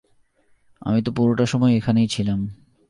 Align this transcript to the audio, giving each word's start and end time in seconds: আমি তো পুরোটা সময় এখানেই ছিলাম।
আমি 0.81 0.99
তো 1.01 1.09
পুরোটা 1.11 1.45
সময় 1.45 1.73
এখানেই 1.77 2.07
ছিলাম। 2.07 2.39